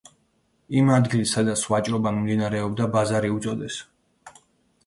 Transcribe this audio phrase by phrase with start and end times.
[0.79, 3.79] იმ ადგილს, სადაც ვაჭრობა მიმდინარეობდა, „ბაზარი“ უწოდეს.